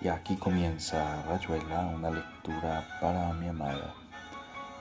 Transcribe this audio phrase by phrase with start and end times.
[0.00, 3.94] Y aquí comienza Rayuela, una lectura para mi amada,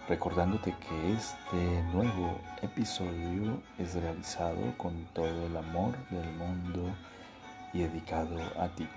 [0.08, 6.94] recordándote que este nuevo episodio es realizado con todo el amor del mundo
[7.74, 8.88] y dedicado a ti.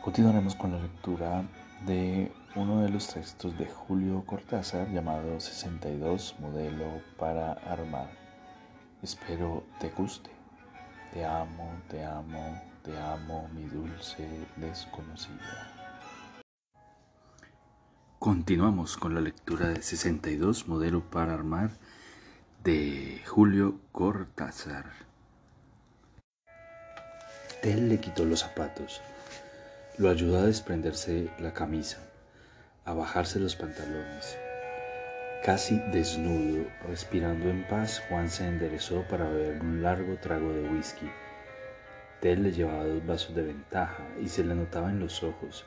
[0.00, 1.42] Continuaremos con la lectura
[1.84, 8.10] de uno de los textos de Julio Cortázar llamado 62 Modelo para Armar.
[9.02, 10.30] Espero te guste.
[11.12, 14.26] Te amo, te amo, te amo, mi dulce
[14.56, 15.70] desconocida.
[18.18, 21.70] Continuamos con la lectura de 62 Modelo para Armar
[22.64, 24.86] de Julio Cortázar.
[27.62, 29.00] Él le quitó los zapatos,
[29.98, 31.98] lo ayudó a desprenderse la camisa,
[32.84, 34.36] a bajarse los pantalones.
[35.44, 41.08] Casi desnudo, respirando en paz, Juan se enderezó para beber un largo trago de whisky
[42.22, 45.64] Tel le llevaba dos vasos de ventaja y se le notaba en los ojos,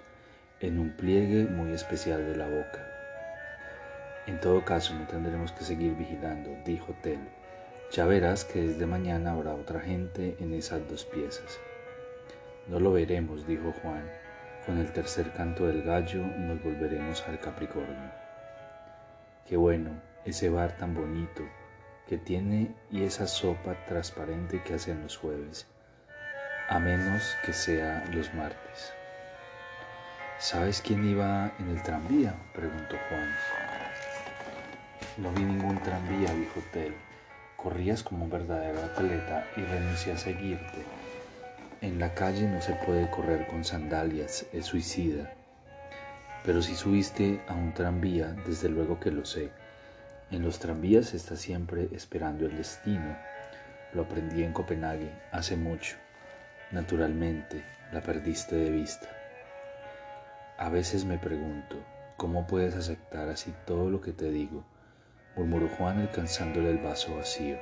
[0.62, 2.82] en un pliegue muy especial de la boca.
[4.26, 7.20] En todo caso, no tendremos que seguir vigilando, dijo Tel.
[7.92, 11.60] Ya verás que desde mañana habrá otra gente en esas dos piezas.
[12.70, 14.10] No lo veremos, dijo Juan.
[14.66, 18.12] Con el tercer canto del gallo nos volveremos al Capricornio.
[19.46, 19.90] Qué bueno,
[20.24, 21.44] ese bar tan bonito
[22.08, 25.68] que tiene y esa sopa transparente que hacen los jueves
[26.68, 28.94] a menos que sea los martes.
[30.40, 32.36] ¿Sabes quién iba en el tranvía?
[32.54, 33.30] preguntó Juan.
[35.18, 36.94] No vi ningún tranvía, dijo Tel.
[37.56, 40.84] Corrías como un verdadero atleta y renuncié a seguirte.
[41.82, 45.34] En la calle no se puede correr con sandalias, es suicida.
[46.44, 49.52] Pero si subiste a un tranvía, desde luego que lo sé.
[50.32, 53.16] En los tranvías está siempre esperando el destino.
[53.94, 55.98] Lo aprendí en Copenhague hace mucho.
[56.72, 59.08] Naturalmente, la perdiste de vista.
[60.58, 61.78] A veces me pregunto,
[62.18, 64.66] ¿cómo puedes aceptar así todo lo que te digo?
[65.36, 67.58] murmuró Juan alcanzándole el vaso vacío.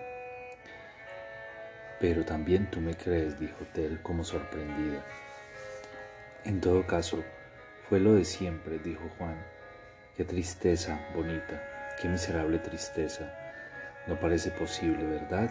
[1.99, 5.03] Pero también tú me crees, dijo Tel como sorprendida.
[6.45, 7.23] En todo caso,
[7.89, 9.35] fue lo de siempre, dijo Juan.
[10.15, 11.61] Qué tristeza, bonita,
[12.01, 13.33] qué miserable tristeza.
[14.07, 15.49] No parece posible, ¿verdad?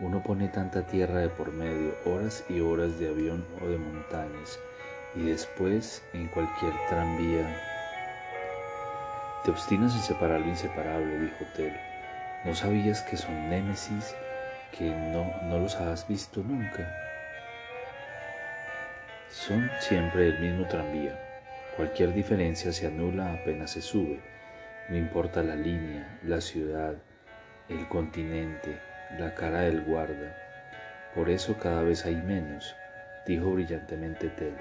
[0.00, 4.58] Uno pone tanta tierra de por medio, horas y horas de avión o de montañas,
[5.14, 7.46] y después en cualquier tranvía.
[9.44, 11.76] Te obstinas en separar lo inseparable, dijo Tel.
[12.46, 14.14] ¿No sabías que son némesis,
[14.76, 16.90] que no, no los has visto nunca?
[19.28, 21.18] Son siempre el mismo tranvía.
[21.76, 24.20] Cualquier diferencia se anula apenas se sube.
[24.88, 26.94] No importa la línea, la ciudad,
[27.68, 28.78] el continente,
[29.18, 30.36] la cara del guarda.
[31.14, 32.76] Por eso cada vez hay menos,
[33.26, 34.54] dijo brillantemente Ted.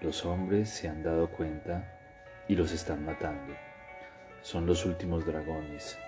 [0.00, 1.84] Los hombres se han dado cuenta
[2.48, 3.54] y los están matando.
[4.42, 5.98] Son los últimos dragones,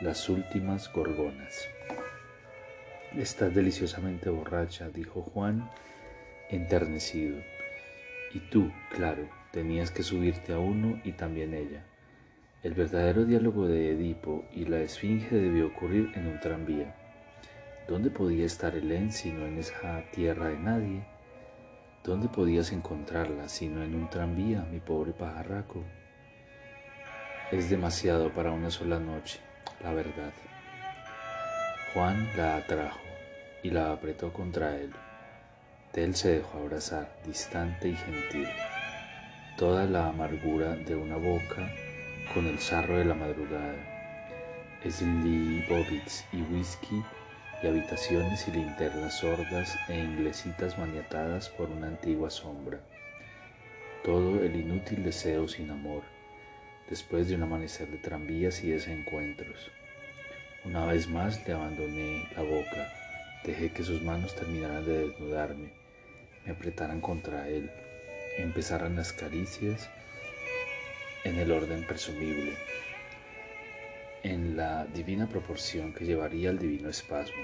[0.00, 1.68] las últimas gorgonas.
[3.16, 5.70] Estás deliciosamente borracha, dijo Juan,
[6.50, 7.38] enternecido.
[8.34, 11.82] Y tú, claro, tenías que subirte a uno y también ella.
[12.62, 16.94] El verdadero diálogo de Edipo y la Esfinge debió ocurrir en un tranvía.
[17.88, 21.06] ¿Dónde podía estar Helen sino en esa tierra de nadie?
[22.04, 25.82] ¿Dónde podías encontrarla sino en un tranvía, mi pobre pajarraco?
[27.50, 29.40] Es demasiado para una sola noche,
[29.82, 30.34] la verdad.
[31.94, 33.00] Juan la atrajo
[33.62, 34.92] y la apretó contra él.
[35.90, 38.48] Tel se dejó abrazar, distante y gentil.
[39.56, 41.70] Toda la amargura de una boca
[42.34, 43.76] con el sarro de la madrugada.
[44.84, 47.02] Y whisky
[47.62, 52.80] y habitaciones y linternas sordas e inglesitas maniatadas por una antigua sombra.
[54.04, 56.02] Todo el inútil deseo sin amor,
[56.88, 59.70] después de un amanecer de tranvías y desencuentros.
[60.64, 62.92] Una vez más le abandoné la boca,
[63.44, 65.72] dejé que sus manos terminaran de desnudarme,
[66.44, 67.70] me apretaran contra él,
[68.38, 69.88] empezaran las caricias
[71.24, 72.56] en el orden presumible,
[74.28, 77.42] en la divina proporción que llevaría al divino espasmo.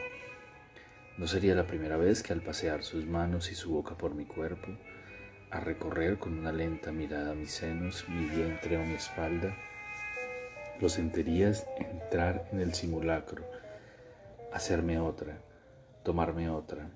[1.16, 4.26] No sería la primera vez que al pasear sus manos y su boca por mi
[4.26, 4.68] cuerpo,
[5.50, 9.56] a recorrer con una lenta mirada mis senos, mi vientre o mi espalda,
[10.80, 13.44] lo sentirías entrar en el simulacro,
[14.52, 15.38] hacerme otra,
[16.02, 16.90] tomarme otra,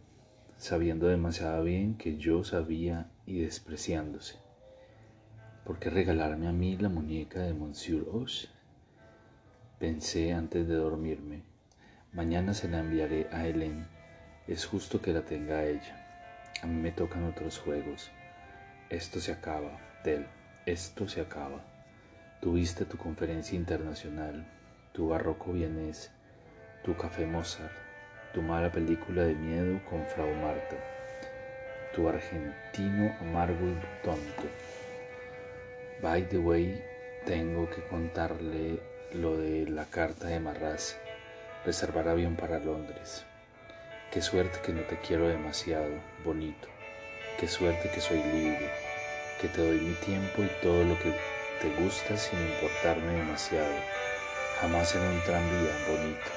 [0.56, 4.36] sabiendo demasiado bien que yo sabía y despreciándose.
[5.64, 8.48] ¿Por qué regalarme a mí la muñeca de Monsieur Hoche?
[9.78, 11.42] Pensé antes de dormirme.
[12.12, 13.86] Mañana se la enviaré a Helen.
[14.48, 16.50] Es justo que la tenga ella.
[16.62, 18.10] A mí me tocan otros juegos.
[18.90, 20.26] Esto se acaba, Tel,
[20.66, 21.64] esto se acaba.
[22.40, 24.44] Tuviste tu conferencia internacional,
[24.92, 26.10] tu barroco vienés,
[26.82, 27.70] tu café Mozart,
[28.34, 30.76] tu mala película de miedo con Frau Marta,
[31.94, 34.48] tu argentino amargo tonto.
[36.02, 36.82] By the way,
[37.24, 40.98] tengo que contarle lo de la carta de Marras,
[41.64, 43.24] reservar avión para Londres.
[44.12, 45.90] Qué suerte que no te quiero demasiado,
[46.24, 46.68] bonito.
[47.38, 48.70] Qué suerte que soy libre,
[49.40, 51.14] que te doy mi tiempo y todo lo que
[51.62, 53.74] te gusta sin importarme demasiado.
[54.60, 56.30] Jamás en un tranvía, bonito.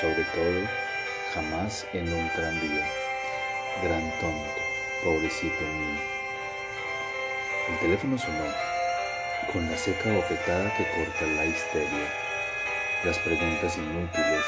[0.00, 0.68] Sobre todo,
[1.34, 2.86] jamás en un tranvía.
[3.82, 4.60] Gran tonto,
[5.04, 6.00] pobrecito mío.
[7.68, 8.69] El teléfono sonó
[9.52, 12.08] con la seca bofetada que corta la histeria,
[13.04, 14.44] las preguntas inútiles,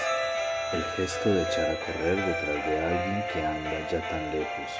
[0.73, 4.71] el gesto de echar a correr detrás de alguien que anda ya tan lejos.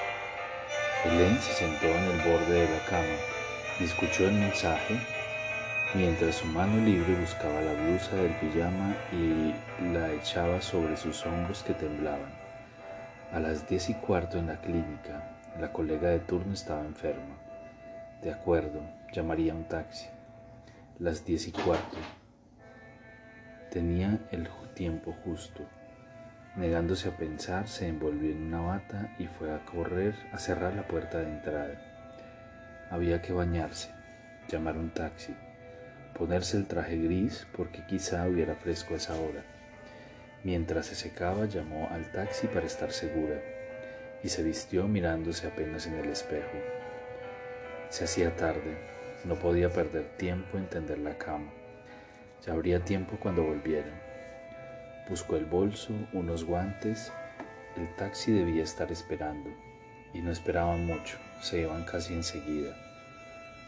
[1.05, 3.17] Helen se sentó en el borde de la cama
[3.81, 5.01] y escuchó el mensaje
[5.95, 9.55] mientras su mano libre buscaba la blusa del pijama y
[9.93, 12.33] la echaba sobre sus hombros que temblaban.
[13.33, 15.31] A las diez y cuarto en la clínica,
[15.61, 17.37] la colega de turno estaba enferma.
[18.23, 18.81] De acuerdo,
[19.13, 20.07] llamaría un taxi.
[20.99, 21.99] Las diez y cuarto.
[23.71, 25.65] Tenía el tiempo justo.
[26.57, 30.87] Negándose a pensar, se envolvió en una bata y fue a correr a cerrar la
[30.87, 31.79] puerta de entrada.
[32.91, 33.91] Había que bañarse,
[34.49, 35.35] llamar un taxi,
[36.19, 39.43] ponerse el traje gris porque quizá hubiera fresco a esa hora.
[40.43, 43.41] Mientras se secaba, llamó al taxi para estar segura
[44.23, 46.57] y se vistió mirándose apenas en el espejo.
[47.89, 51.51] Se hacía tarde, no podía perder tiempo en tender la cama.
[52.45, 54.01] Ya habría tiempo cuando volvieran.
[55.09, 57.13] Buscó el bolso, unos guantes.
[57.77, 59.51] El taxi debía estar esperando.
[60.13, 62.77] Y no esperaban mucho, se iban casi enseguida.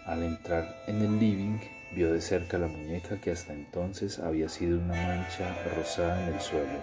[0.06, 1.59] Al entrar en el living,
[1.93, 6.41] vio de cerca la muñeca que hasta entonces había sido una mancha rosada en el
[6.41, 6.83] suelo,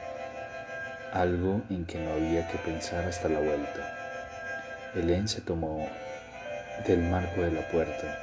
[1.13, 3.97] algo en que no había que pensar hasta la vuelta.
[4.95, 5.87] Helen se tomó
[6.87, 8.17] del marco de la puerta.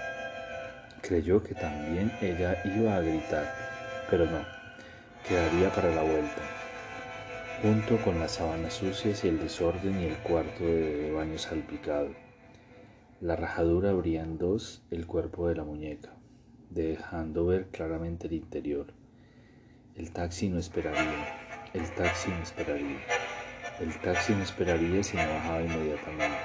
[1.02, 3.54] Creyó que también ella iba a gritar,
[4.10, 4.44] pero no,
[5.26, 6.42] quedaría para la vuelta,
[7.62, 12.10] junto con las sábanas sucias y el desorden y el cuarto de baño salpicado.
[13.20, 16.10] La rajadura abría en dos el cuerpo de la muñeca,
[16.70, 18.92] dejando ver claramente el interior.
[19.96, 21.38] El taxi no esperaría,
[21.74, 22.98] el taxi no esperaría,
[23.80, 26.36] el taxi no esperaría si no bajaba inmediatamente.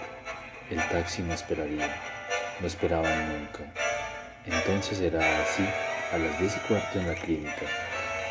[0.70, 1.90] El taxi no esperaría,
[2.62, 3.83] no esperaban nunca.
[4.46, 5.64] Entonces era así,
[6.12, 7.66] a las diez y cuarto en la clínica,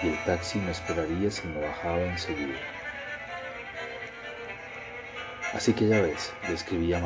[0.02, 2.58] y el taxi no esperaría si no bajaba enseguida.
[5.54, 7.00] Así que ya ves, le escribí a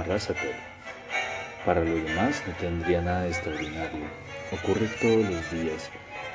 [1.64, 4.06] Para lo demás no tendría nada de extraordinario.
[4.52, 5.90] Ocurre todos los días,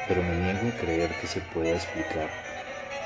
[0.07, 2.29] pero me niego a creer que se pueda explicar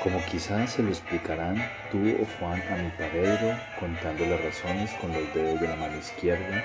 [0.06, 1.56] como quizás se lo explicarán
[1.90, 5.98] tú o Juan a mi paredro, contando las razones con los dedos de la mano
[5.98, 6.62] izquierda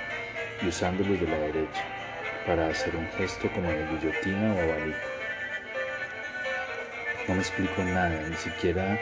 [0.62, 1.83] y usándolos de la derecha,
[2.45, 4.97] para hacer un gesto como de guillotina o abanico.
[7.27, 8.99] No me explico nada, ni siquiera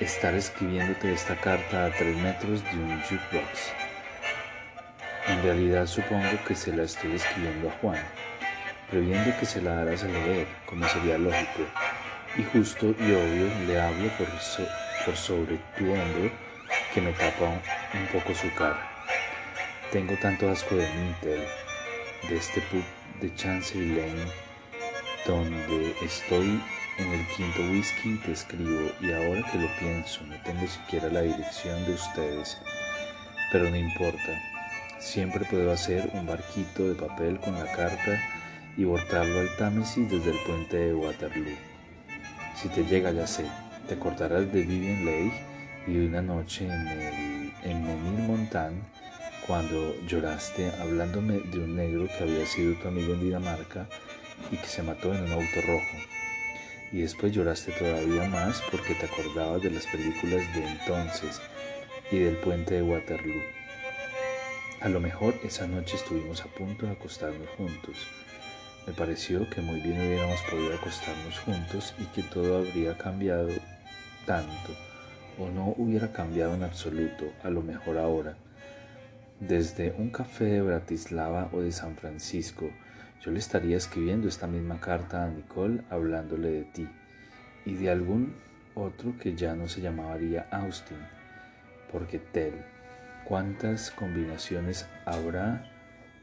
[0.00, 3.72] estar escribiéndote esta carta a tres metros de un jukebox.
[5.28, 8.02] En realidad supongo que se la estoy escribiendo a Juan,
[8.90, 11.62] previendo que se la darás a leer, como sería lógico,
[12.36, 14.26] y justo y obvio le hablo por,
[15.06, 16.30] por sobre tu hombro
[16.92, 18.90] que me tapa un poco su cara.
[19.90, 21.14] Tengo tanto asco de mí,
[22.28, 22.84] de este pub
[23.20, 24.30] de Chancery Lane,
[25.26, 26.60] donde estoy
[26.98, 31.22] en el quinto whisky te escribo y ahora que lo pienso no tengo siquiera la
[31.22, 32.58] dirección de ustedes,
[33.50, 34.40] pero no importa,
[35.00, 38.20] siempre puedo hacer un barquito de papel con la carta
[38.76, 41.56] y botarlo al Támesis desde el puente de Waterloo.
[42.56, 43.44] Si te llega, ya sé,
[43.88, 45.32] te acordarás de Vivian Leigh
[45.86, 48.26] y una noche en, el, en Menil
[49.46, 53.86] cuando lloraste hablándome de un negro que había sido tu amigo en Dinamarca
[54.50, 55.96] y que se mató en un auto rojo.
[56.92, 61.40] Y después lloraste todavía más porque te acordabas de las películas de entonces
[62.10, 63.42] y del puente de Waterloo.
[64.80, 67.96] A lo mejor esa noche estuvimos a punto de acostarnos juntos
[68.86, 73.48] me pareció que muy bien hubiéramos podido acostarnos juntos y que todo habría cambiado
[74.26, 74.72] tanto,
[75.38, 78.36] o no hubiera cambiado en absoluto, a lo mejor ahora.
[79.40, 82.70] Desde un café de Bratislava o de San Francisco,
[83.20, 86.88] yo le estaría escribiendo esta misma carta a Nicole hablándole de ti
[87.64, 88.34] y de algún
[88.74, 90.98] otro que ya no se llamaría Austin,
[91.90, 92.54] porque Tel,
[93.24, 95.64] ¿Cuántas combinaciones habrá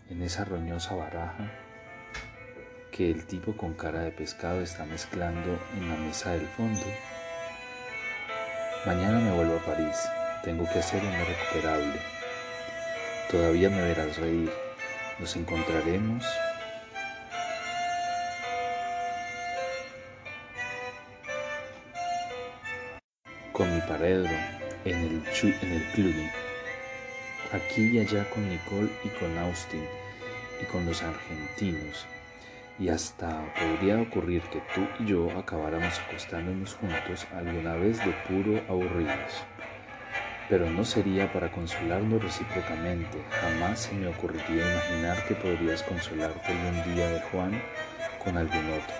[0.08, 1.52] en esa roñosa baraja
[2.92, 6.86] que el tipo con cara de pescado está mezclando en la mesa del fondo?
[8.86, 9.98] Mañana me vuelvo a París.
[10.44, 12.21] Tengo que hacer una recuperable.
[13.32, 14.52] Todavía me verás reír.
[15.18, 16.26] Nos encontraremos
[23.54, 24.34] con mi paredro
[24.84, 25.24] en el,
[25.62, 26.14] en el club,
[27.54, 29.86] aquí y allá con Nicole y con Austin
[30.62, 32.06] y con los argentinos.
[32.80, 38.62] Y hasta podría ocurrir que tú y yo acabáramos acostándonos juntos alguna vez de puro
[38.68, 39.46] aburridos.
[40.52, 43.24] Pero no sería para consolarnos recíprocamente.
[43.40, 47.54] Jamás se me ocurriría imaginar que podrías consolarte algún día de Juan
[48.22, 48.96] con algún otro.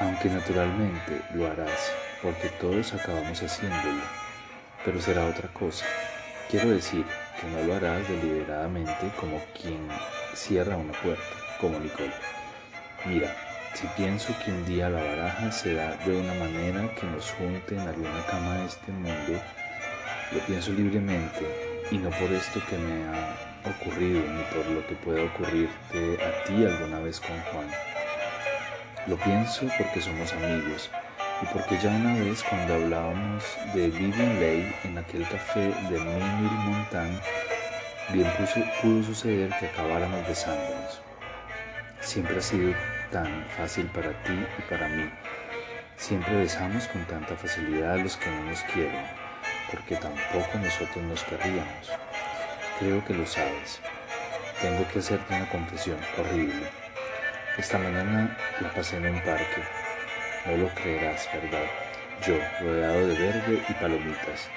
[0.00, 4.02] Aunque naturalmente lo harás porque todos acabamos haciéndolo,
[4.84, 5.86] pero será otra cosa.
[6.50, 7.04] Quiero decir
[7.40, 9.86] que no lo harás deliberadamente como quien
[10.34, 11.22] cierra una puerta,
[11.60, 12.10] como Nicole.
[13.06, 13.32] Mira,
[13.74, 17.76] si pienso que un día la baraja se da de una manera que nos junte
[17.76, 19.40] en alguna cama de este mundo,
[20.32, 24.94] lo pienso libremente y no por esto que me ha ocurrido ni por lo que
[24.96, 27.68] pueda ocurrirte a ti alguna vez con Juan.
[29.06, 30.90] Lo pienso porque somos amigos
[31.42, 33.44] y porque ya una vez cuando hablábamos
[33.74, 37.20] de Vivian Leigh en aquel café de Montan,
[38.12, 38.26] bien
[38.82, 41.00] pudo suceder que acabáramos besándonos.
[42.00, 42.74] Siempre ha sido
[43.10, 45.10] tan fácil para ti y para mí.
[45.96, 49.04] Siempre besamos con tanta facilidad a los que no nos quieren,
[49.70, 51.90] porque tampoco nosotros nos querríamos.
[52.78, 53.80] Creo que lo sabes.
[54.60, 56.66] Tengo que hacerte una confesión horrible.
[57.56, 59.62] Esta mañana la pasé en un parque
[60.48, 61.64] no lo creerás, ¿verdad?
[62.26, 64.48] Yo, rodeado de verde y palomitas.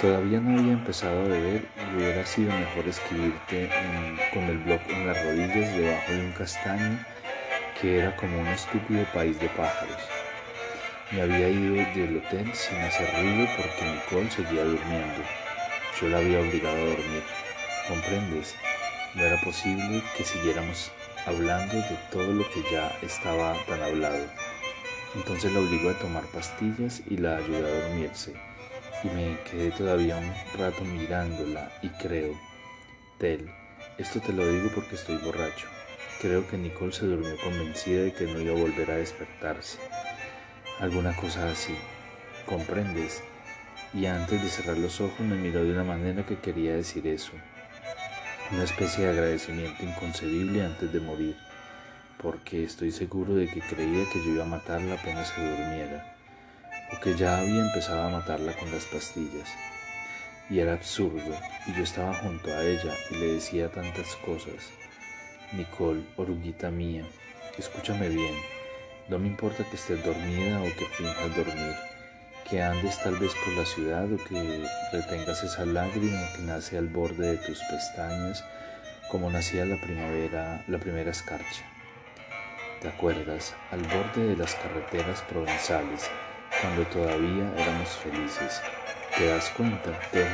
[0.00, 3.70] Todavía no había empezado a beber y hubiera sido mejor escribirte
[4.32, 6.98] con el blog en las rodillas debajo de un castaño
[7.80, 10.13] que era como un estúpido país de pájaros.
[11.12, 15.22] Me había ido del hotel sin hacer ruido porque Nicole seguía durmiendo.
[16.00, 17.22] Yo la había obligado a dormir.
[17.86, 18.56] ¿Comprendes?
[19.14, 20.90] No era posible que siguiéramos
[21.26, 24.24] hablando de todo lo que ya estaba tan hablado.
[25.14, 28.34] Entonces la obligó a tomar pastillas y la ayudé a dormirse.
[29.04, 32.34] Y me quedé todavía un rato mirándola y creo,
[33.18, 33.48] Tel,
[33.98, 35.68] esto te lo digo porque estoy borracho.
[36.20, 39.78] Creo que Nicole se durmió convencida de que no iba a volver a despertarse.
[40.80, 41.76] Alguna cosa así.
[42.46, 43.22] ¿Comprendes?
[43.92, 47.32] Y antes de cerrar los ojos me miró de una manera que quería decir eso.
[48.50, 51.36] Una especie de agradecimiento inconcebible antes de morir
[52.24, 56.16] porque estoy seguro de que creía que yo iba a matarla apenas se durmiera,
[56.90, 59.50] o que ya había empezado a matarla con las pastillas.
[60.48, 64.70] Y era absurdo, y yo estaba junto a ella y le decía tantas cosas.
[65.52, 67.04] Nicole, oruguita mía,
[67.58, 68.34] escúchame bien,
[69.08, 71.76] no me importa que estés dormida o que finjas dormir,
[72.48, 76.88] que andes tal vez por la ciudad o que retengas esa lágrima que nace al
[76.88, 78.44] borde de tus pestañas
[79.10, 81.64] como nacía la primavera, la primera escarcha.
[82.80, 83.54] ¿Te acuerdas?
[83.70, 86.10] Al borde de las carreteras provenzales,
[86.60, 88.60] cuando todavía éramos felices.
[89.16, 90.26] ¿Te das cuenta, de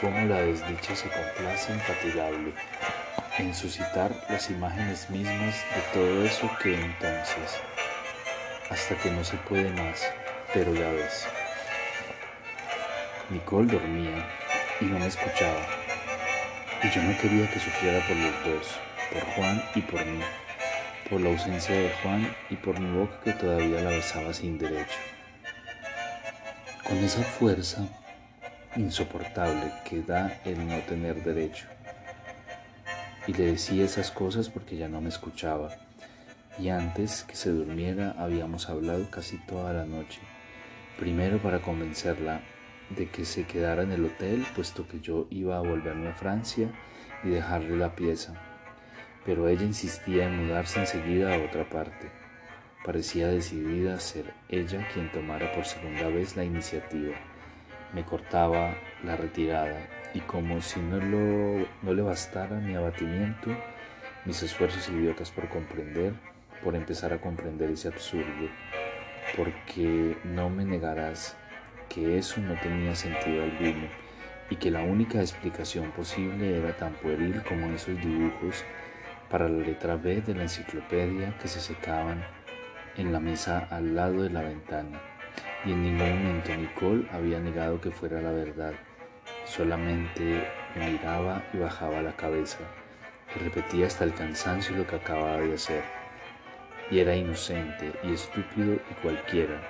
[0.00, 2.52] cómo la desdicha se complace infatigable
[3.38, 7.60] en suscitar las imágenes mismas de todo eso que entonces,
[8.70, 10.02] hasta que no se puede más,
[10.52, 11.26] pero ya ves.
[13.30, 14.26] Nicole dormía
[14.80, 15.66] y no me escuchaba,
[16.82, 18.80] y yo no quería que sufriera por los dos,
[19.12, 20.22] por Juan y por mí
[21.08, 24.98] por la ausencia de Juan y por mi boca que todavía la besaba sin derecho.
[26.82, 27.86] Con esa fuerza
[28.76, 31.66] insoportable que da el no tener derecho.
[33.26, 35.70] Y le decía esas cosas porque ya no me escuchaba.
[36.58, 40.20] Y antes que se durmiera habíamos hablado casi toda la noche.
[40.98, 42.42] Primero para convencerla
[42.90, 46.70] de que se quedara en el hotel, puesto que yo iba a volverme a Francia
[47.24, 48.34] y dejarle la pieza
[49.24, 52.10] pero ella insistía en mudarse enseguida a otra parte.
[52.84, 57.14] Parecía decidida a ser ella quien tomara por segunda vez la iniciativa.
[57.94, 60.98] Me cortaba la retirada y como si no,
[61.82, 63.50] no le bastara mi abatimiento,
[64.24, 66.14] mis esfuerzos idiotas por comprender,
[66.62, 68.48] por empezar a comprender ese absurdo,
[69.36, 71.36] porque no me negarás
[71.88, 73.88] que eso no tenía sentido alguno
[74.50, 78.64] y que la única explicación posible era tan pueril como esos dibujos
[79.30, 82.24] para la letra B de la enciclopedia que se secaban
[82.96, 85.00] en la mesa al lado de la ventana,
[85.64, 88.74] y en ningún momento Nicole había negado que fuera la verdad,
[89.44, 92.58] solamente me miraba y bajaba la cabeza
[93.34, 95.82] y repetía hasta el cansancio lo que acababa de hacer.
[96.90, 99.60] Y era inocente y estúpido y cualquiera.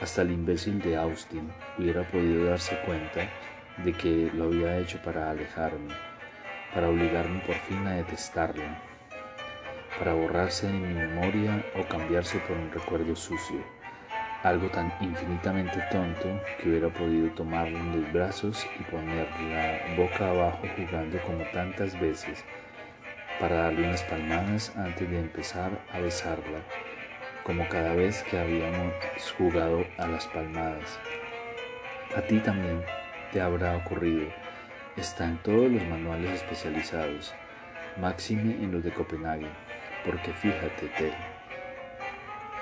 [0.00, 3.28] Hasta el imbécil de Austin hubiera podido darse cuenta
[3.78, 5.94] de que lo había hecho para alejarme,
[6.74, 8.64] para obligarme por fin a detestarlo,
[9.98, 13.64] para borrarse de mi memoria o cambiarse por un recuerdo sucio,
[14.42, 20.62] algo tan infinitamente tonto que hubiera podido tomarlo en los brazos y ponerla boca abajo
[20.76, 22.44] jugando como tantas veces,
[23.40, 26.60] para darle unas palmadas antes de empezar a besarla,
[27.44, 28.92] como cada vez que habíamos
[29.36, 30.98] jugado a las palmadas.
[32.16, 32.82] A ti también
[33.32, 34.28] te habrá ocurrido.
[34.96, 37.34] Está en todos los manuales especializados,
[37.98, 39.48] máxime en los de Copenhague,
[40.04, 41.12] porque fíjate, Ted,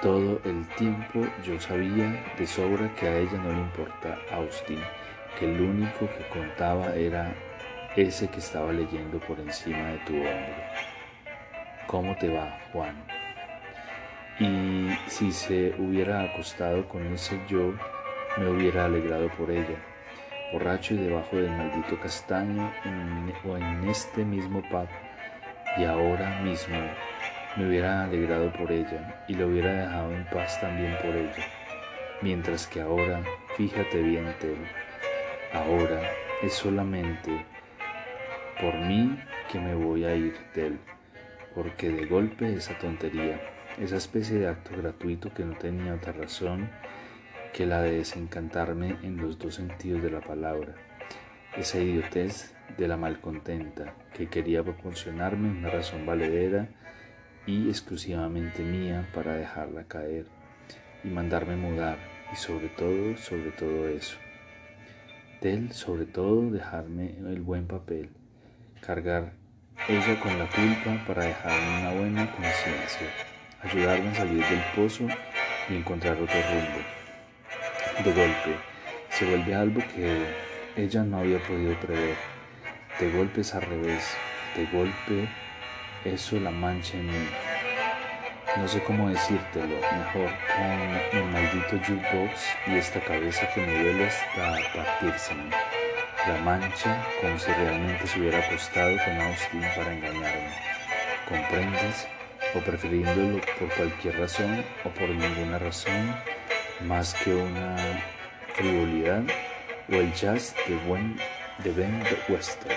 [0.05, 4.79] todo el tiempo yo sabía de sobra que a ella no le importa Austin,
[5.39, 7.35] que el único que contaba era
[7.97, 10.55] ese que estaba leyendo por encima de tu hombro.
[11.87, 13.03] ¿Cómo te va, Juan?
[14.39, 17.73] Y si se hubiera acostado con ese yo,
[18.37, 19.83] me hubiera alegrado por ella
[20.53, 22.71] borracho y debajo del maldito castaño
[23.43, 24.87] o en este mismo pub,
[25.79, 26.77] y ahora mismo
[27.57, 31.47] me hubiera alegrado por ella y lo hubiera dejado en paz también por ella.
[32.21, 33.23] Mientras que ahora,
[33.57, 34.57] fíjate bien, Tel,
[35.53, 36.03] ahora
[36.43, 37.45] es solamente
[38.61, 39.19] por mí
[39.51, 40.79] que me voy a ir, Tel,
[41.55, 43.41] porque de golpe esa tontería,
[43.79, 46.71] esa especie de acto gratuito que no tenía otra razón,
[47.53, 50.75] que la de desencantarme en los dos sentidos de la palabra,
[51.57, 56.69] esa idiotez de la malcontenta que quería proporcionarme una razón valedera
[57.47, 60.27] y exclusivamente mía para dejarla caer
[61.03, 61.99] y mandarme mudar
[62.33, 64.17] y sobre todo, sobre todo eso.
[65.41, 68.11] Del sobre todo dejarme el buen papel,
[68.81, 69.33] cargar
[69.89, 73.09] ella con la culpa para dejarme una buena conciencia,
[73.63, 75.07] ayudarme a salir del pozo
[75.69, 76.95] y encontrar otro rumbo
[78.03, 78.57] de golpe
[79.11, 80.27] se vuelve algo que
[80.77, 82.17] ella no había podido prever.
[82.99, 84.05] De golpe es al revés,
[84.57, 85.29] de golpe
[86.05, 87.29] eso la mancha en mí.
[88.57, 94.07] No sé cómo decírtelo, mejor con el maldito jukebox y esta cabeza que me duele
[94.07, 95.35] hasta partirse.
[96.29, 100.55] La mancha como si realmente se hubiera acostado con Austin para engañarme.
[101.29, 102.07] ¿Comprendes?
[102.55, 106.15] O prefiriéndolo por cualquier razón o por ninguna razón,
[106.83, 107.77] más que una
[108.55, 109.25] frivolidad
[109.89, 111.17] o el jazz de, buen,
[111.59, 112.77] de Ben Webster.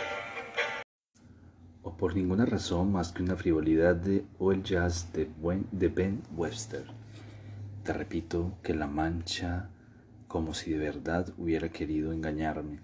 [1.88, 5.88] O por ninguna razón más que una frivolidad de, o el jazz de, buen, de
[5.88, 6.84] Ben Webster.
[7.86, 9.70] Te repito que la mancha
[10.28, 12.82] como si de verdad hubiera querido engañarme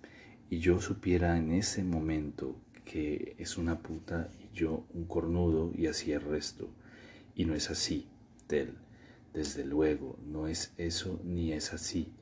[0.50, 5.88] y yo supiera en ese momento que es una puta y yo un cornudo y
[5.88, 6.70] así el resto.
[7.36, 8.08] Y no es así,
[8.48, 8.78] Tel.
[9.34, 12.13] Desde luego, no es eso ni es así,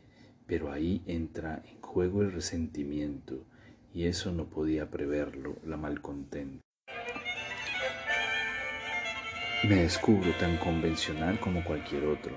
[0.47, 3.45] pero ahí entra en juego el resentimiento,
[3.93, 6.70] y eso no podía preverlo la malcontenta.
[9.63, 12.31] Me descubro tan convencional como cualquier otro,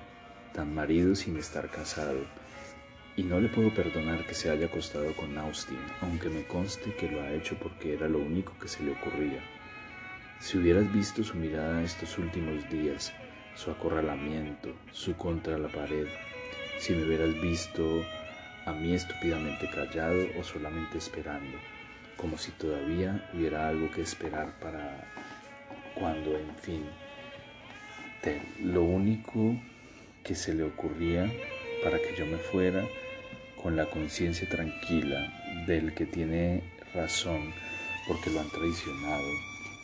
[0.53, 2.19] tan marido sin estar casado,
[3.17, 7.11] y no le puedo perdonar que se haya acostado con Austin, aunque me conste que
[7.11, 9.41] lo ha hecho porque era lo único que se le ocurría.
[10.39, 13.11] Si hubieras visto su mirada estos últimos días,
[13.55, 16.07] su acorralamiento, su contra la pared,
[16.77, 18.05] si me hubieras visto
[18.67, 21.57] a mí estúpidamente callado o solamente esperando,
[22.19, 25.11] como si todavía hubiera algo que esperar para
[25.95, 26.85] cuando, en fin,
[28.63, 29.57] lo único
[30.23, 31.31] que se le ocurría
[31.83, 32.85] para que yo me fuera
[33.63, 36.63] con la conciencia tranquila del que tiene
[36.95, 37.53] razón
[38.07, 39.29] porque lo han traicionado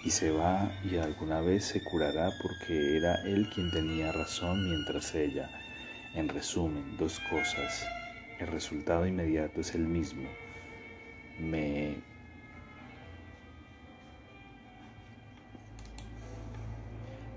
[0.05, 5.14] y se va y alguna vez se curará porque era él quien tenía razón mientras
[5.14, 5.50] ella.
[6.14, 7.87] En resumen, dos cosas.
[8.38, 10.29] El resultado inmediato es el mismo.
[11.38, 11.96] Me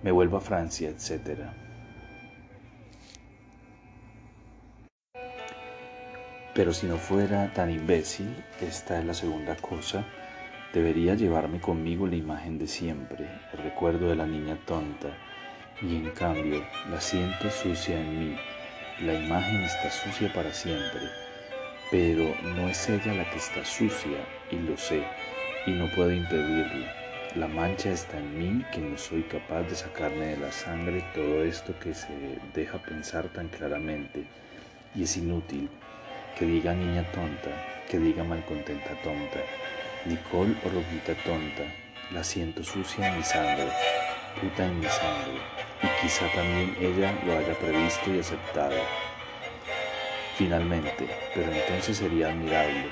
[0.03, 1.39] me vuelvo a Francia, etc.
[6.53, 10.05] Pero si no fuera tan imbécil, esta es la segunda cosa
[10.73, 15.15] Debería llevarme conmigo la imagen de siempre, el recuerdo de la niña tonta,
[15.83, 18.35] y en cambio la siento sucia en mí.
[19.01, 21.01] La imagen está sucia para siempre,
[21.91, 24.17] pero no es ella la que está sucia,
[24.49, 25.03] y lo sé,
[25.67, 27.02] y no puedo impedirlo.
[27.35, 31.43] La mancha está en mí que no soy capaz de sacarme de la sangre todo
[31.43, 32.13] esto que se
[32.53, 34.25] deja pensar tan claramente,
[34.93, 35.67] y es inútil
[36.37, 37.49] que diga niña tonta,
[37.89, 39.39] que diga malcontenta tonta,
[40.05, 41.63] Nicole Oruguita tonta,
[42.11, 43.67] la siento sucia en mi sangre,
[44.39, 45.41] puta en mi sangre,
[45.81, 48.77] y quizá también ella lo haya previsto y aceptado.
[50.37, 52.91] Finalmente, pero entonces sería admirable.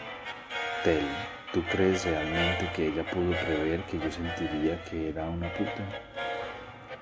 [0.84, 1.06] Tel,
[1.54, 5.84] ¿tú crees realmente que ella pudo prever que yo sentiría que era una puta?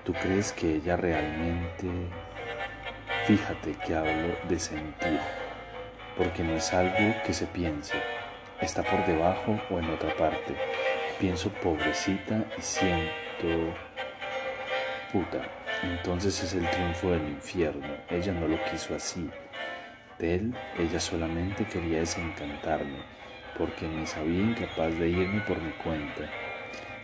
[0.04, 1.86] ¿Tú crees que ella realmente...
[3.26, 5.20] Fíjate que hablo de sentir,
[6.16, 7.94] porque no es algo que se piense,
[8.60, 10.56] está por debajo o en otra parte.
[11.20, 13.74] Pienso pobrecita y siento
[15.12, 15.42] puta.
[15.82, 17.86] Entonces es el triunfo del infierno.
[18.08, 19.30] Ella no lo quiso así.
[20.18, 22.98] De él, ella solamente quería desencantarme,
[23.58, 26.30] porque me sabía incapaz de irme por mi cuenta,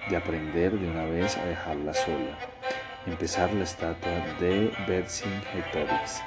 [0.09, 2.39] de aprender de una vez a dejarla sola
[3.07, 6.23] empezar la estatua de Vercingetorix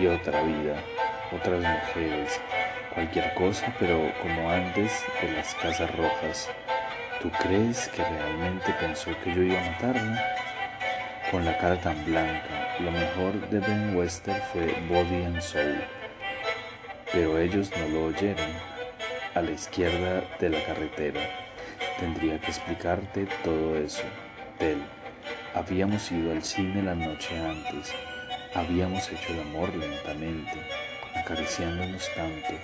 [0.00, 0.76] y otra vida,
[1.32, 2.40] otras mujeres,
[2.92, 6.48] cualquier cosa, pero como antes de las casas rojas.
[7.20, 10.36] ¿Tú crees que realmente pensó que yo iba a matarla?
[11.30, 15.82] Con la cara tan blanca, lo mejor de Ben Wester fue Body and Soul,
[17.12, 18.73] pero ellos no lo oyeron.
[19.34, 21.20] A la izquierda de la carretera.
[21.98, 24.04] Tendría que explicarte todo eso.
[24.58, 24.82] Tel.
[25.54, 27.92] Habíamos ido al cine la noche antes,
[28.54, 30.52] habíamos hecho el amor lentamente,
[31.14, 32.54] acariciándonos tanto.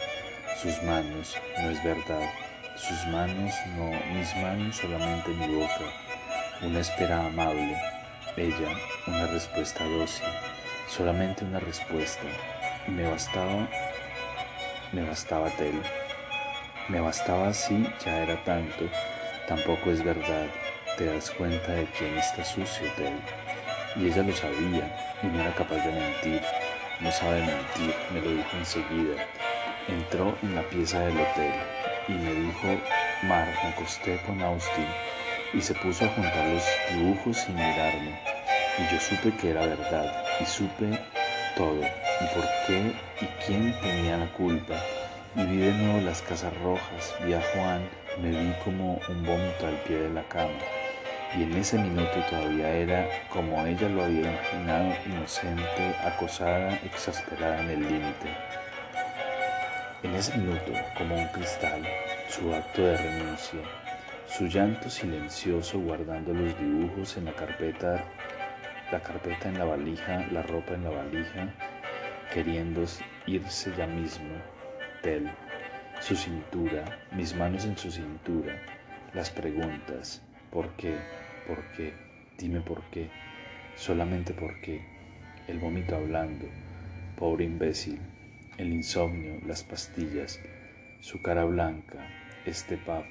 [0.61, 2.29] Sus manos, no es verdad,
[2.77, 5.85] sus manos no, mis manos solamente mi boca,
[6.63, 7.77] una espera amable,
[8.37, 10.27] ella, una respuesta dócil,
[10.89, 12.25] solamente una respuesta,
[12.87, 13.69] me bastaba,
[14.93, 15.81] me bastaba Tel,
[16.91, 18.89] me bastaba así, ya era tanto,
[19.47, 20.47] tampoco es verdad,
[20.99, 23.15] te das cuenta de quién está sucio, Tel.
[23.97, 26.43] Y ella lo sabía y no era capaz de mentir.
[27.01, 29.25] No sabe mentir, me lo dijo enseguida.
[29.89, 31.53] Entró en la pieza del hotel
[32.09, 32.67] y me dijo,
[33.23, 34.87] Mar, me acosté con Austin
[35.55, 38.21] y se puso a juntar los dibujos sin mirarme.
[38.79, 40.99] Y yo supe que era verdad y supe
[41.57, 44.75] todo y por qué y quién tenía la culpa.
[45.37, 47.89] Y vi de nuevo las casas rojas, vi a Juan,
[48.21, 50.59] me vi como un vómito al pie de la cama
[51.37, 57.71] y en ese minuto todavía era como ella lo había imaginado, inocente, acosada, exasperada en
[57.71, 58.37] el límite.
[60.03, 61.87] En ese minuto, como un cristal,
[62.29, 63.61] su acto de renuncia,
[64.27, 68.05] su llanto silencioso guardando los dibujos en la carpeta,
[68.91, 71.55] la carpeta en la valija, la ropa en la valija,
[72.33, 72.85] queriendo
[73.27, 74.35] irse ya mismo,
[76.01, 78.61] Su cintura, mis manos en su cintura,
[79.15, 80.95] las preguntas, ¿por qué?
[81.47, 81.95] ¿Por qué?
[82.37, 83.09] Dime por qué.
[83.77, 84.83] Solamente por qué.
[85.49, 86.47] El vómito hablando.
[87.17, 87.99] Pobre imbécil.
[88.59, 90.39] El insomnio, las pastillas,
[91.01, 92.07] su cara blanca,
[92.45, 93.07] este pap,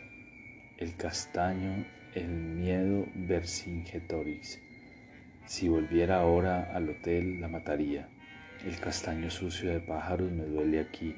[0.77, 4.59] el castaño, el miedo Vercingetorix.
[5.47, 8.09] Si volviera ahora al hotel, la mataría.
[8.63, 11.15] El castaño sucio de pájaros me duele aquí.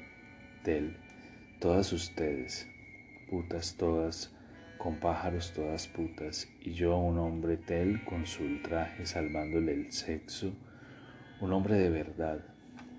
[0.62, 0.96] Tel,
[1.58, 2.68] todas ustedes,
[3.28, 4.32] putas todas,
[4.78, 10.52] con pájaros todas putas, y yo un hombre tel con su ultraje salvándole el sexo,
[11.40, 12.44] un hombre de verdad,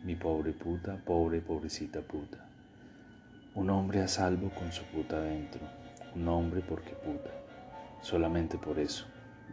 [0.04, 2.49] mi pobre puta, pobre pobrecita puta,
[3.56, 5.62] un hombre a salvo con su puta adentro,
[6.15, 7.32] un hombre porque puta,
[8.02, 9.06] solamente por eso,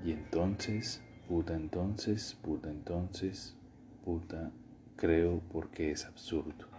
[0.04, 3.56] y entonces, puta entonces, puta entonces,
[4.04, 4.50] puta,
[4.96, 6.69] creo porque es absurdo.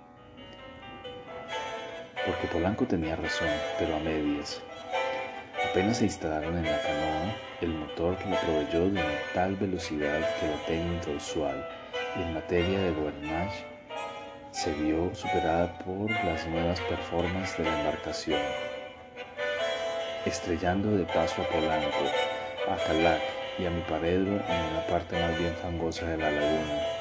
[2.25, 4.61] Porque Polanco tenía razón, pero a medias.
[5.69, 9.03] Apenas se instalaron en la canoa, el motor lo proveyó de una
[9.33, 11.67] tal velocidad que la técnica usual
[12.15, 13.49] en materia de gouvernail
[14.51, 18.41] se vio superada por las nuevas performances de la embarcación,
[20.25, 22.05] estrellando de paso a Polanco,
[22.69, 23.21] a Calac
[23.57, 27.00] y a mi paredro en una parte más bien fangosa de la laguna.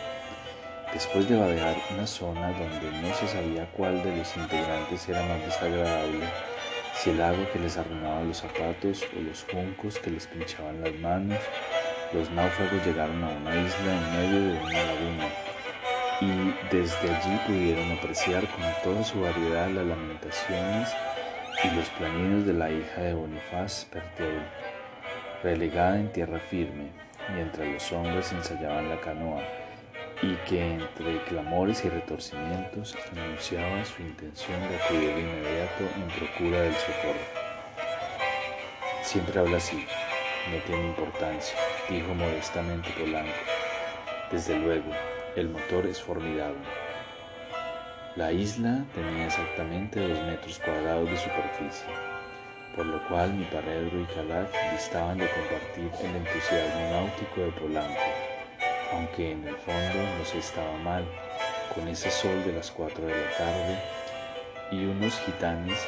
[0.93, 5.41] Después de vadear una zona donde no se sabía cuál de los integrantes era más
[5.41, 6.27] desagradable,
[6.95, 10.93] si el agua que les arruinaba los zapatos o los juncos que les pinchaban las
[10.97, 11.39] manos,
[12.13, 15.29] los náufragos llegaron a una isla en medio de una laguna
[16.21, 20.89] y desde allí pudieron apreciar con toda su variedad las lamentaciones
[21.63, 24.43] y los planidos de la hija de Bonifaz Perteul,
[25.45, 26.91] relegada en tierra firme,
[27.33, 29.60] mientras los hombres ensayaban la canoa
[30.23, 36.61] y que entre clamores y retorcimientos anunciaba su intención de acudir de inmediato en procura
[36.63, 37.41] del socorro.
[39.03, 39.87] Siempre habla así,
[40.51, 41.57] no tiene importancia,
[41.89, 43.33] dijo modestamente Polanco.
[44.31, 44.91] Desde luego,
[45.37, 46.61] el motor es formidable.
[48.17, 51.87] La isla tenía exactamente dos metros cuadrados de superficie,
[52.77, 58.30] por lo cual mi paredro y Calac distaban de compartir el entusiasmo náutico de Polanco,
[58.93, 61.05] aunque en el fondo no estaba mal,
[61.75, 63.79] con ese sol de las cuatro de la tarde
[64.73, 65.79] y unos gitanes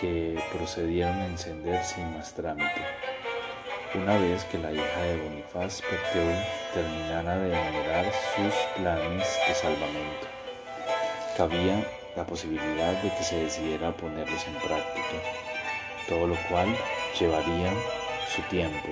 [0.00, 2.82] que procedieron a encender sin más trámite.
[3.94, 6.34] Una vez que la hija de Bonifaz Perteol
[6.72, 10.26] terminara de enumerar sus planes de salvamento,
[11.36, 11.84] cabía
[12.16, 15.18] la posibilidad de que se decidiera ponerlos en práctica,
[16.08, 16.74] todo lo cual
[17.18, 17.72] llevaría
[18.34, 18.88] su tiempo,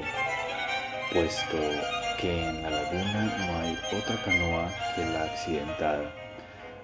[1.12, 1.57] puesto
[2.21, 6.13] que en la laguna no hay otra canoa que la accidentada,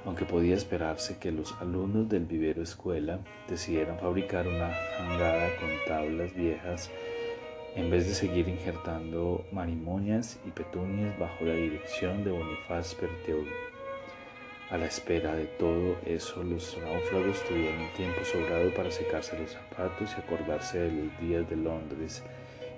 [0.07, 6.35] aunque podía esperarse que los alumnos del vivero escuela decidieran fabricar una jangada con tablas
[6.35, 6.91] viejas
[7.75, 13.47] en vez de seguir injertando marimoñas y petunias bajo la dirección de Bonifaz Perteol.
[14.71, 20.11] A la espera de todo eso, los náufragos tuvieron tiempo sobrado para secarse los zapatos
[20.17, 22.23] y acordarse de los días de Londres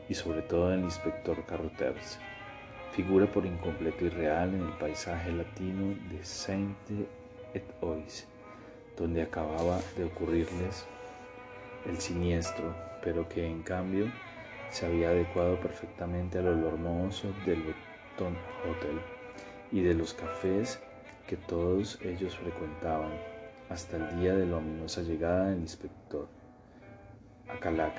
[0.09, 2.19] y sobre todo del inspector Carruthers,
[2.93, 6.77] figura por incompleto y real en el paisaje latino de Saint
[7.55, 8.27] et Ois,
[8.97, 10.87] donde acababa de ocurrirles
[11.87, 14.07] el siniestro, pero que en cambio
[14.71, 17.63] se había adecuado perfectamente al olor mohoso del
[18.19, 19.01] Hotel
[19.71, 20.81] y de los cafés
[21.27, 23.13] que todos ellos frecuentaban
[23.69, 26.27] hasta el día de la ominosa llegada del inspector.
[27.49, 27.95] A Calac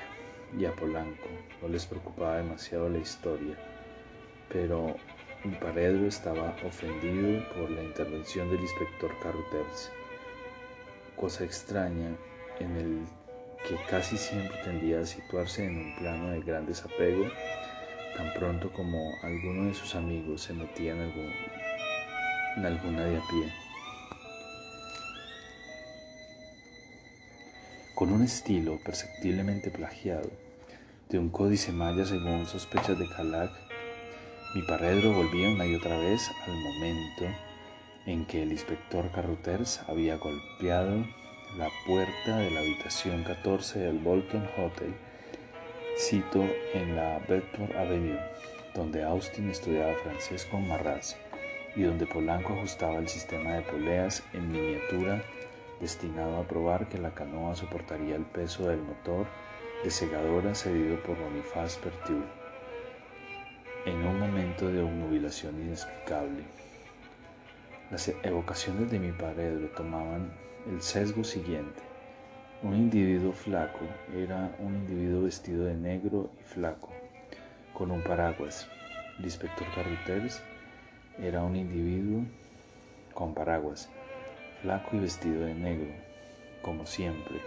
[0.58, 1.28] y a Polanco
[1.62, 3.56] no les preocupaba demasiado la historia,
[4.49, 4.95] pero
[5.59, 9.91] paredro estaba ofendido por la intervención del inspector Carruthers,
[11.15, 12.15] cosa extraña
[12.59, 12.99] en el
[13.67, 17.25] que casi siempre tendía a situarse en un plano de gran desapego,
[18.15, 21.33] tan pronto como alguno de sus amigos se metía en, algún,
[22.57, 23.53] en alguna de a pie.
[27.95, 30.29] Con un estilo perceptiblemente plagiado
[31.09, 33.68] de un códice maya según sospechas de Calac,
[34.55, 37.25] mi paredro volvía una y otra vez al momento
[38.07, 41.05] en que el inspector Carruthers había golpeado
[41.55, 44.95] la puerta de la habitación 14 del Bolton Hotel,
[45.95, 48.19] sito en la Bedford Avenue,
[48.73, 51.15] donde Austin estudiaba francés con Marraz
[51.75, 55.23] y donde Polanco ajustaba el sistema de poleas en miniatura
[55.79, 59.27] destinado a probar que la canoa soportaría el peso del motor
[59.83, 62.38] de segadora cedido por Bonifaz Pertiul
[63.85, 66.43] en un momento de obnubilación inexplicable.
[67.91, 70.31] Las evocaciones de mi pared lo tomaban
[70.69, 71.81] el sesgo siguiente.
[72.61, 73.79] Un individuo flaco
[74.13, 76.89] era un individuo vestido de negro y flaco,
[77.73, 78.67] con un paraguas.
[79.17, 80.41] El inspector Carruthers
[81.21, 82.23] era un individuo
[83.13, 83.89] con paraguas,
[84.61, 85.91] flaco y vestido de negro,
[86.61, 87.39] como siempre.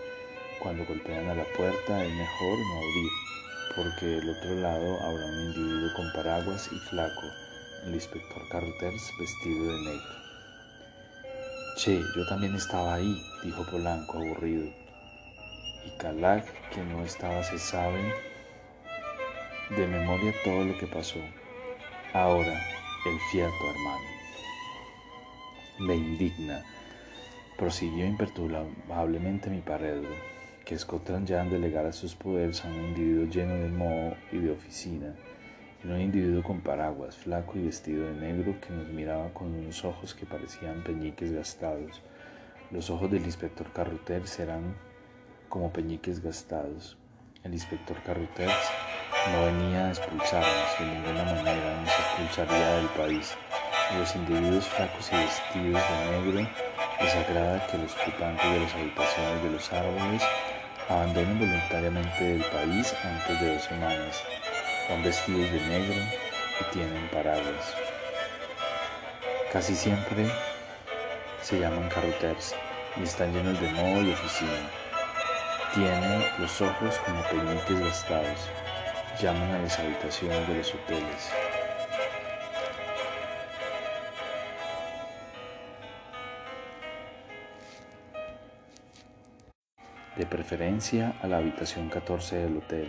[0.63, 3.11] Cuando golpean a la puerta es mejor no abrir,
[3.77, 7.23] porque del otro lado habrá un individuo con paraguas y flaco,
[7.87, 10.23] el inspector Carruthers vestido de negro.
[11.77, 14.67] Che, yo también estaba ahí, dijo Polanco aburrido.
[15.85, 18.15] Y Calac, que no estaba, se sabe
[19.71, 21.19] de memoria todo lo que pasó.
[22.13, 22.53] Ahora,
[23.07, 24.07] el fiato, hermano.
[25.79, 26.63] Me indigna,
[27.57, 30.11] prosiguió imperturbablemente mi paredro,
[30.65, 35.15] que Scotland Yard delegara sus poderes a un individuo lleno de moho y de oficina
[35.85, 39.85] era un individuo con paraguas, flaco y vestido de negro, que nos miraba con unos
[39.85, 42.01] ojos que parecían peñiques gastados.
[42.71, 44.77] Los ojos del inspector Carruthers eran
[45.49, 46.97] como peñiques gastados.
[47.43, 48.55] El inspector Carruthers
[49.33, 53.35] no venía a expulsarnos, de ninguna manera nos expulsaría del país.
[53.99, 56.49] los individuos flacos y vestidos de negro
[57.01, 60.23] les agrada que los ocupantes de las habitaciones de los árboles
[60.93, 64.23] abandonen voluntariamente el país antes de dos semanas.
[64.89, 66.01] Son vestidos de negro
[66.61, 67.75] y tienen paraguas.
[69.53, 70.31] Casi siempre
[71.41, 72.55] se llaman carruters
[73.01, 74.71] y están llenos de moho y oficina.
[75.75, 78.49] Tienen los ojos como peñiques gastados.
[79.21, 81.42] Llaman a las habitaciones de los hoteles.
[90.23, 92.89] De preferencia a la habitación 14 del hotel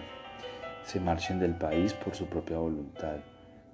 [0.84, 3.22] se marchen del país por su propia voluntad.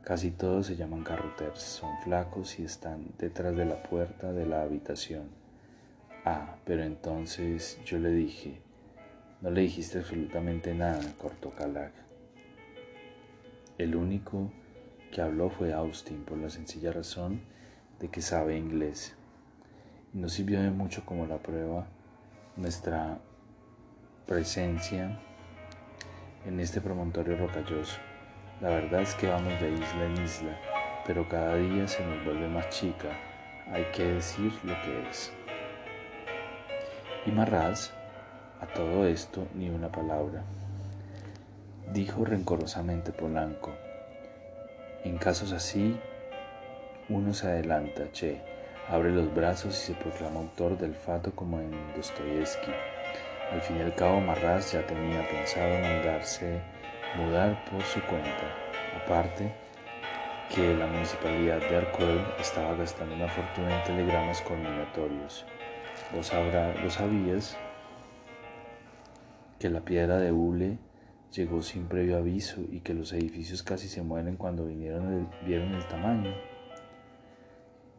[0.01, 4.61] Casi todos se llaman carroters, son flacos y están detrás de la puerta de la
[4.61, 5.27] habitación.
[6.23, 8.61] Ah, pero entonces yo le dije,
[9.41, 11.91] no le dijiste absolutamente nada, cortó Calac.
[13.77, 14.53] El único
[15.11, 17.41] que habló fue Austin por la sencilla razón
[17.99, 19.17] de que sabe inglés.
[20.13, 21.87] No sirvió de mucho como la prueba
[22.55, 23.19] nuestra
[24.29, 25.17] presencia
[26.45, 27.97] en este promontorio rocalloso.
[28.61, 30.55] La verdad es que vamos de isla en isla,
[31.07, 33.09] pero cada día se nos vuelve más chica,
[33.71, 35.33] hay que decir lo que es.
[37.25, 37.89] Y Marraz,
[38.61, 40.43] a todo esto, ni una palabra.
[41.91, 43.73] Dijo rencorosamente Polanco,
[45.05, 45.99] en casos así,
[47.09, 48.43] uno se adelanta, che,
[48.89, 52.98] abre los brazos y se proclama autor del fato como en Dostoyevsky.
[53.51, 56.61] Al fin y al cabo, Marras ya tenía pensado mandarse
[57.17, 58.55] mudar por su cuenta.
[59.03, 59.51] Aparte,
[60.53, 65.45] que la municipalidad de Arcueil estaba gastando una fortuna en telegramas conminatorios.
[66.15, 67.57] Vos habrá, sabías
[69.59, 70.77] que la piedra de hule
[71.31, 75.87] llegó sin previo aviso y que los edificios casi se mueren cuando vinieron vieron el
[75.87, 76.33] tamaño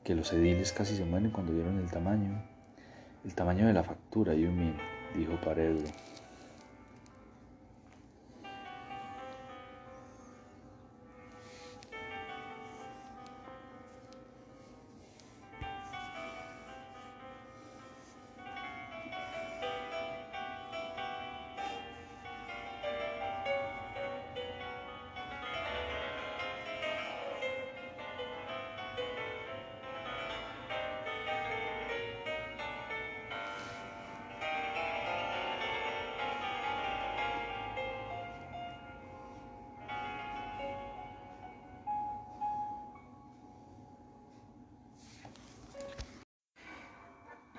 [0.05, 2.43] que los ediles casi se mueren cuando vieron el tamaño,
[3.25, 4.77] el tamaño de la factura, you mean,
[5.15, 5.85] dijo Paredo.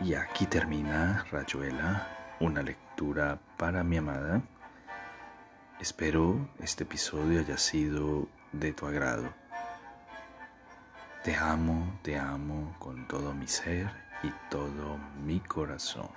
[0.04, 2.08] Y aquí termina Rayuela,
[2.40, 4.42] una lectura para mi amada.
[5.80, 9.32] Espero este episodio haya sido de tu agrado.
[11.24, 13.92] Te amo, te amo con todo mi ser
[14.24, 16.10] y todo mi corazón.